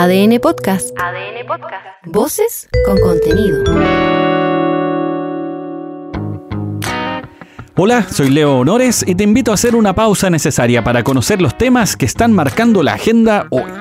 [0.00, 0.96] ADN Podcast.
[0.96, 1.84] ADN Podcast.
[2.06, 3.64] Voces con contenido.
[7.74, 11.58] Hola, soy Leo Honores y te invito a hacer una pausa necesaria para conocer los
[11.58, 13.72] temas que están marcando la agenda hoy.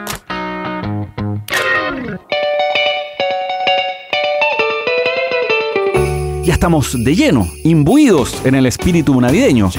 [6.43, 9.70] Ya estamos de lleno, imbuidos en el espíritu navideño.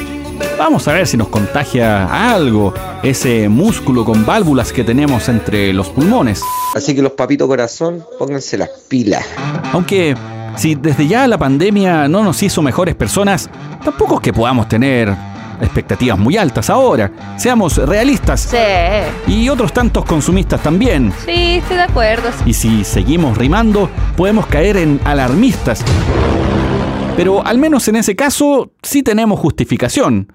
[0.58, 5.88] Vamos a ver si nos contagia algo ese músculo con válvulas que tenemos entre los
[5.88, 6.42] pulmones.
[6.74, 9.24] Así que los papitos corazón, pónganse las pilas.
[9.72, 10.16] Aunque
[10.56, 13.48] si desde ya la pandemia no nos hizo mejores personas,
[13.84, 15.14] tampoco es que podamos tener
[15.60, 17.36] expectativas muy altas ahora.
[17.36, 18.40] Seamos realistas.
[18.40, 19.32] Sí.
[19.32, 21.12] Y otros tantos consumistas también.
[21.24, 22.30] Sí, estoy de acuerdo.
[22.44, 25.84] Y si seguimos rimando, podemos caer en alarmistas.
[27.16, 30.32] Pero al menos en ese caso sí tenemos justificación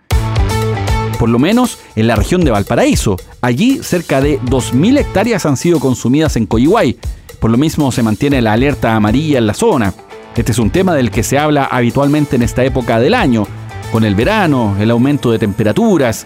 [1.23, 3.15] por lo menos en la región de Valparaíso.
[3.39, 6.97] Allí cerca de 2.000 hectáreas han sido consumidas en Coyihuay.
[7.39, 9.93] Por lo mismo se mantiene la alerta amarilla en la zona.
[10.35, 13.47] Este es un tema del que se habla habitualmente en esta época del año,
[13.89, 16.25] con el verano, el aumento de temperaturas,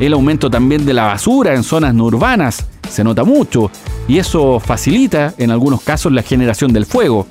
[0.00, 3.70] el aumento también de la basura en zonas no urbanas, se nota mucho,
[4.08, 7.26] y eso facilita en algunos casos la generación del fuego.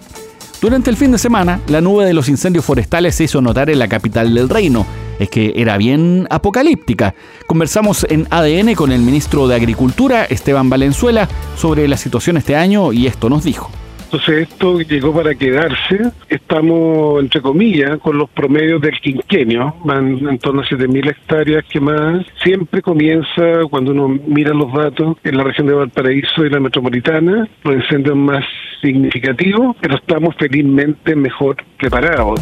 [0.62, 3.80] Durante el fin de semana, la nube de los incendios forestales se hizo notar en
[3.80, 4.86] la capital del reino,
[5.20, 7.16] es que era bien apocalíptica.
[7.48, 12.94] Conversamos en ADN con el ministro de Agricultura, Esteban Valenzuela, sobre la situación este año
[12.94, 13.72] y esto nos dijo.
[14.08, 16.12] Entonces esto llegó para quedarse.
[16.30, 19.76] Estamos, entre comillas, con los promedios del quinquenio.
[19.84, 22.26] Van en torno a 7.000 hectáreas que más.
[22.42, 27.50] Siempre comienza, cuando uno mira los datos, en la región de Valparaíso y la metropolitana,
[27.64, 28.46] los incendios más
[28.82, 32.40] significativos, pero estamos felizmente mejor preparados.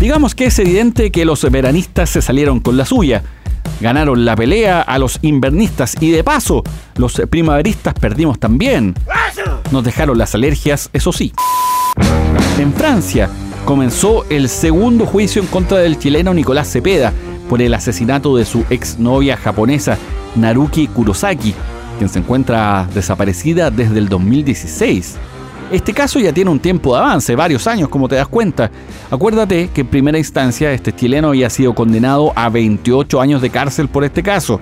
[0.00, 3.22] Digamos que es evidente que los veranistas se salieron con la suya.
[3.80, 6.62] Ganaron la pelea a los invernistas y de paso,
[6.96, 8.94] los primaveristas perdimos también.
[9.70, 11.32] Nos dejaron las alergias, eso sí.
[12.58, 13.28] En Francia
[13.64, 17.12] comenzó el segundo juicio en contra del chileno Nicolás Cepeda
[17.48, 19.98] por el asesinato de su exnovia japonesa
[20.36, 21.54] Naruki Kurosaki,
[21.98, 25.16] quien se encuentra desaparecida desde el 2016.
[25.70, 28.70] Este caso ya tiene un tiempo de avance, varios años como te das cuenta.
[29.10, 33.88] Acuérdate que en primera instancia este chileno había sido condenado a 28 años de cárcel
[33.88, 34.60] por este caso.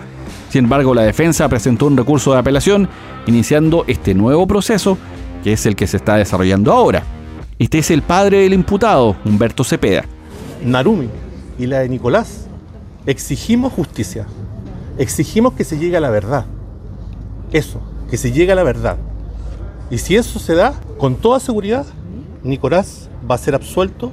[0.48, 2.88] Sin embargo, la defensa presentó un recurso de apelación
[3.26, 4.96] iniciando este nuevo proceso
[5.42, 7.02] que es el que se está desarrollando ahora.
[7.58, 10.06] Este es el padre del imputado, Humberto Cepeda.
[10.64, 11.10] Narumi
[11.58, 12.46] y la de Nicolás
[13.04, 14.26] exigimos justicia,
[14.96, 16.46] exigimos que se llegue a la verdad.
[17.52, 18.96] Eso, que se llegue a la verdad.
[19.90, 20.72] Y si eso se da,
[21.04, 21.84] con toda seguridad,
[22.44, 24.10] Nicolás va a ser absuelto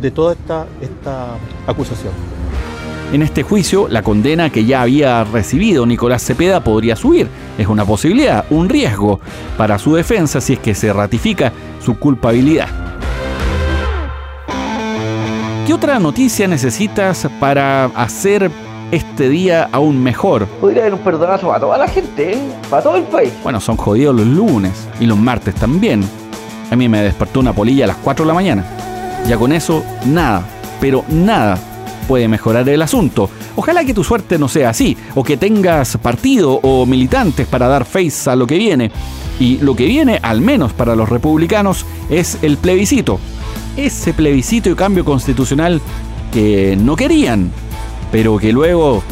[0.00, 1.34] de toda esta, esta
[1.66, 2.10] acusación.
[3.12, 7.28] En este juicio, la condena que ya había recibido Nicolás Cepeda podría subir.
[7.58, 9.20] Es una posibilidad, un riesgo
[9.58, 11.52] para su defensa si es que se ratifica
[11.84, 12.68] su culpabilidad.
[15.66, 18.50] ¿Qué otra noticia necesitas para hacer
[18.90, 20.46] este día aún mejor?
[20.46, 22.38] Podría haber un perdonazo para toda la gente, ¿eh?
[22.70, 23.34] para todo el país.
[23.42, 26.02] Bueno, son jodidos los lunes y los martes también.
[26.70, 28.64] A mí me despertó una polilla a las 4 de la mañana.
[29.28, 30.44] Ya con eso, nada,
[30.80, 31.58] pero nada
[32.08, 33.30] puede mejorar el asunto.
[33.56, 37.84] Ojalá que tu suerte no sea así, o que tengas partido o militantes para dar
[37.84, 38.90] face a lo que viene.
[39.38, 43.18] Y lo que viene, al menos para los republicanos, es el plebiscito.
[43.76, 45.80] Ese plebiscito y cambio constitucional
[46.32, 47.50] que no querían,
[48.10, 49.02] pero que luego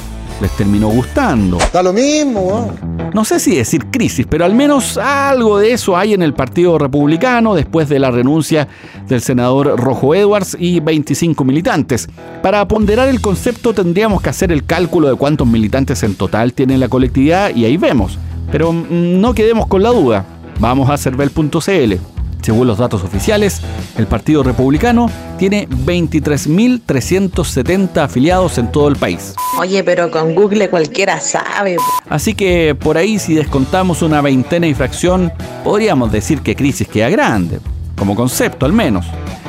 [0.40, 1.58] les terminó gustando.
[1.72, 2.72] Da lo mismo,
[3.14, 6.78] No sé si decir crisis, pero al menos algo de eso hay en el Partido
[6.78, 8.68] Republicano después de la renuncia
[9.08, 12.08] del senador Rojo Edwards y 25 militantes.
[12.42, 16.78] Para ponderar el concepto tendríamos que hacer el cálculo de cuántos militantes en total tiene
[16.78, 18.18] la colectividad y ahí vemos.
[18.50, 20.24] Pero mm, no quedemos con la duda.
[20.60, 22.19] Vamos a cervel.cl.
[22.42, 23.60] Según los datos oficiales,
[23.98, 29.34] el Partido Republicano tiene 23.370 afiliados en todo el país.
[29.58, 31.76] Oye, pero con Google cualquiera sabe.
[32.08, 35.32] Así que por ahí si descontamos una veintena y fracción,
[35.64, 37.60] podríamos decir que crisis queda grande,
[37.96, 39.06] como concepto al menos.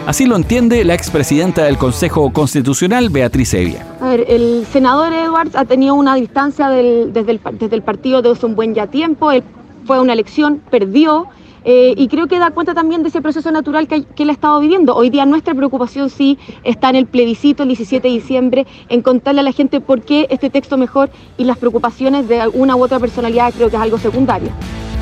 [0.08, 3.86] Así lo entiende la expresidenta del Consejo Constitucional, Beatriz Evia.
[4.02, 8.24] A ver, el senador Edwards ha tenido una distancia del- desde, el, desde el partido
[8.24, 9.44] desde un buen ya tiempo, él
[9.86, 11.28] fue a una elección, perdió,
[11.64, 14.60] eh, y creo que da cuenta también de ese proceso natural que, él ha estado
[14.60, 14.96] viviendo.
[14.96, 19.42] Hoy día nuestra preocupación sí está en el plebiscito el 17 de diciembre, en contarle
[19.42, 23.00] a la gente por qué este texto mejor y las preocupaciones de una u otra
[23.00, 24.50] personalidad creo que es algo secundario.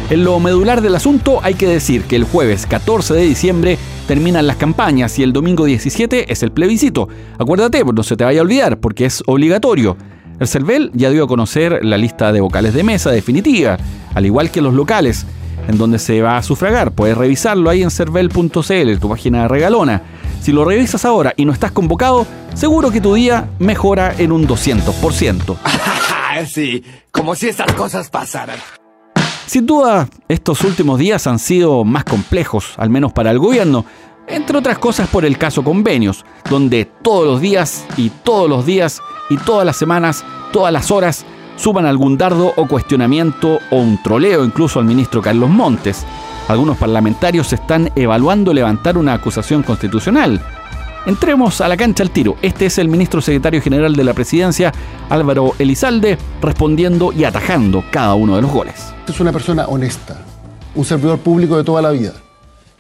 [0.09, 3.77] En lo medular del asunto hay que decir que el jueves 14 de diciembre
[4.07, 7.09] terminan las campañas y el domingo 17 es el plebiscito.
[7.37, 9.97] Acuérdate, no se te vaya a olvidar porque es obligatorio.
[10.39, 13.77] El CERVEL ya dio a conocer la lista de vocales de mesa definitiva,
[14.15, 15.27] al igual que los locales,
[15.69, 16.91] en donde se va a sufragar.
[16.91, 20.01] Puedes revisarlo ahí en cervel.cl, tu página regalona.
[20.41, 22.25] Si lo revisas ahora y no estás convocado,
[22.55, 25.57] seguro que tu día mejora en un 200%.
[26.47, 28.57] sí, como si estas cosas pasaran.
[29.45, 33.85] Sin duda, estos últimos días han sido más complejos, al menos para el gobierno,
[34.27, 39.01] entre otras cosas por el caso convenios, donde todos los días y todos los días
[39.29, 41.25] y todas las semanas, todas las horas,
[41.59, 46.05] suban algún dardo o cuestionamiento o un troleo incluso al ministro Carlos Montes.
[46.47, 50.41] Algunos parlamentarios están evaluando levantar una acusación constitucional.
[51.05, 52.37] Entremos a la cancha al tiro.
[52.41, 54.71] Este es el ministro secretario general de la presidencia,
[55.09, 58.93] Álvaro Elizalde, respondiendo y atajando cada uno de los goles.
[59.07, 60.17] Es una persona honesta,
[60.75, 62.13] un servidor público de toda la vida,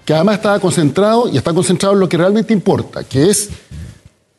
[0.05, 3.49] que además estaba concentrado y está concentrado en lo que realmente importa, que es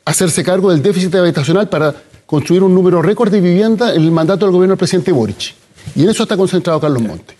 [0.05, 1.93] hacerse cargo del déficit habitacional para
[2.31, 5.53] construir un número récord de vivienda en el mandato del gobierno del presidente Boric.
[5.97, 7.35] Y en eso está concentrado Carlos Montes.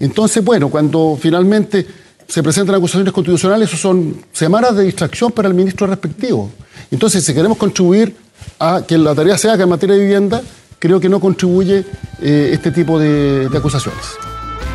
[0.00, 1.86] Entonces, bueno, cuando finalmente
[2.26, 6.50] se presentan acusaciones constitucionales, eso son semanas de distracción para el ministro respectivo.
[6.90, 8.16] Entonces, si queremos contribuir
[8.58, 10.42] a que la tarea se haga en materia de vivienda,
[10.80, 11.84] creo que no contribuye
[12.20, 14.06] eh, este tipo de, de acusaciones.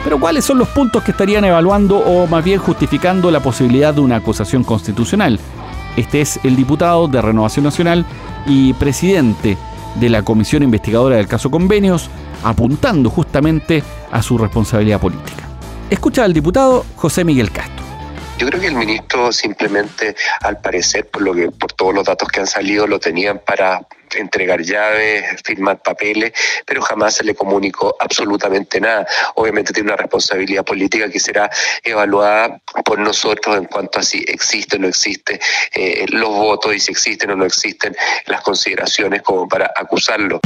[0.02, 4.00] Pero ¿cuáles son los puntos que estarían evaluando o más bien justificando la posibilidad de
[4.00, 5.38] una acusación constitucional?
[5.98, 8.06] Este es el diputado de Renovación Nacional
[8.46, 9.58] y presidente
[9.96, 12.10] de la Comisión Investigadora del caso Convenios,
[12.44, 15.44] apuntando justamente a su responsabilidad política.
[15.90, 17.84] Escucha al diputado José Miguel Castro.
[18.38, 22.28] Yo creo que el ministro simplemente, al parecer, por, lo que, por todos los datos
[22.30, 23.86] que han salido, lo tenían para
[24.16, 26.34] entregar llaves, firmar papeles,
[26.66, 29.08] pero jamás se le comunicó absolutamente nada.
[29.36, 31.50] Obviamente tiene una responsabilidad política que será
[31.84, 35.40] evaluada por nosotros en cuanto a si existe o no existe
[35.74, 40.40] eh, los votos y si existen o no existen las consideraciones como para acusarlo.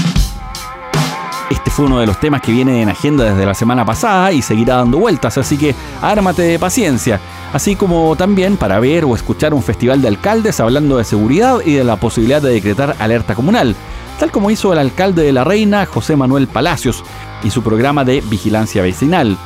[1.49, 4.41] Este fue uno de los temas que viene en agenda desde la semana pasada y
[4.41, 7.19] seguirá dando vueltas, así que ármate de paciencia.
[7.53, 11.73] Así como también para ver o escuchar un festival de alcaldes hablando de seguridad y
[11.73, 13.75] de la posibilidad de decretar alerta comunal,
[14.19, 17.03] tal como hizo el alcalde de La Reina, José Manuel Palacios,
[17.43, 19.37] y su programa de vigilancia vecinal.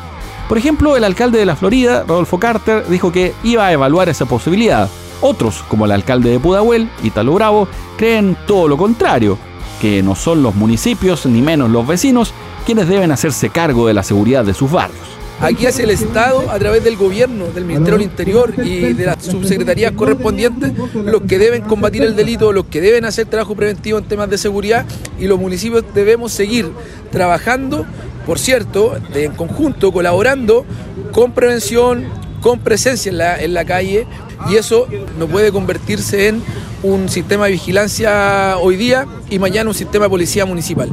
[0.47, 4.25] Por ejemplo, el alcalde de la Florida, Rodolfo Carter, dijo que iba a evaluar esa
[4.25, 4.89] posibilidad.
[5.21, 7.67] Otros, como el alcalde de Pudahuel, Italo Bravo,
[7.97, 9.37] creen todo lo contrario,
[9.79, 12.33] que no son los municipios, ni menos los vecinos,
[12.65, 15.19] quienes deben hacerse cargo de la seguridad de sus barrios.
[15.41, 19.23] Aquí hace el Estado, a través del gobierno, del Ministerio del Interior y de las
[19.23, 24.03] subsecretarías correspondientes, los que deben combatir el delito, los que deben hacer trabajo preventivo en
[24.03, 24.85] temas de seguridad
[25.17, 26.69] y los municipios debemos seguir
[27.09, 27.85] trabajando,
[28.25, 30.65] por cierto, en conjunto, colaborando
[31.13, 32.03] con prevención,
[32.41, 34.07] con presencia en la, en la calle
[34.49, 34.87] y eso
[35.17, 36.43] no puede convertirse en
[36.83, 40.91] un sistema de vigilancia hoy día y mañana un sistema de policía municipal.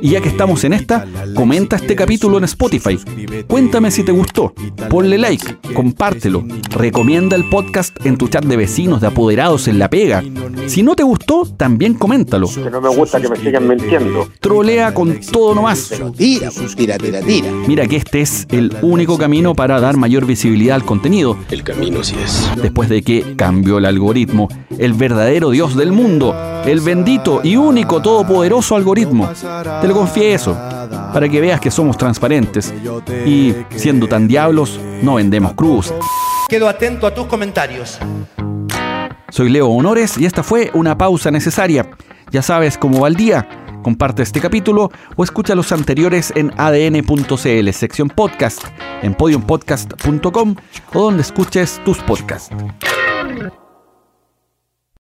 [0.00, 2.98] Y ya que estamos en esta, comenta este capítulo en Spotify.
[3.46, 4.54] Cuéntame si te gustó.
[4.88, 6.44] Ponle like, compártelo.
[6.70, 10.22] Recomienda el podcast en tu chat de vecinos, de apoderados, en la pega.
[10.66, 12.48] Si no te gustó, también coméntalo.
[12.48, 14.28] Que no me gusta que me sigan mintiendo.
[14.40, 15.92] Trolea con todo nomás.
[16.16, 17.50] Tira, tira, tira, tira.
[17.66, 21.36] Mira que este es el único camino para dar mayor visibilidad al contenido.
[21.50, 22.50] El camino sí es.
[22.62, 24.48] Después de que cambió el algoritmo,
[24.78, 26.34] el verdadero Dios del mundo,
[26.64, 29.28] el bendito y único todopoderoso algoritmo.
[29.80, 30.54] Te lo confieso,
[31.12, 32.72] para que veas que somos transparentes
[33.26, 35.92] y, siendo tan diablos, no vendemos cruz.
[36.48, 37.98] Quedo atento a tus comentarios.
[39.30, 41.90] Soy Leo Honores y esta fue una pausa necesaria.
[42.30, 43.48] Ya sabes cómo va el día.
[43.82, 48.62] Comparte este capítulo o escucha los anteriores en adn.cl, sección podcast,
[49.02, 50.54] en podiumpodcast.com
[50.94, 52.54] o donde escuches tus podcasts.